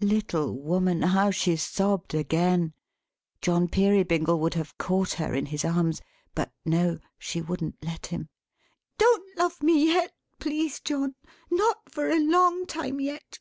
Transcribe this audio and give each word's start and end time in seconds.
Little 0.00 0.58
woman, 0.58 1.02
how 1.02 1.30
she 1.30 1.54
sobbed 1.54 2.12
again! 2.12 2.74
John 3.40 3.68
Peerybingle 3.68 4.40
would 4.40 4.54
have 4.54 4.76
caught 4.76 5.12
her 5.12 5.32
in 5.34 5.46
his 5.46 5.64
arms. 5.64 6.02
But 6.34 6.50
no; 6.64 6.98
she 7.16 7.40
wouldn't 7.40 7.76
let 7.84 8.06
him. 8.06 8.28
"Don't 8.98 9.38
love 9.38 9.62
me 9.62 9.86
yet, 9.86 10.12
please 10.40 10.80
John! 10.80 11.14
Not 11.48 11.92
for 11.92 12.10
a 12.10 12.18
long 12.18 12.66
time 12.66 12.98
yet! 12.98 13.38